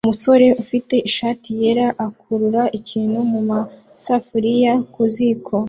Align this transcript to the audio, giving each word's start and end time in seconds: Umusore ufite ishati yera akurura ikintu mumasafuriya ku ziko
Umusore 0.05 0.47
ufite 0.63 0.95
ishati 1.09 1.49
yera 1.61 1.87
akurura 2.05 2.63
ikintu 2.79 3.19
mumasafuriya 3.31 4.73
ku 4.93 5.01
ziko 5.13 5.55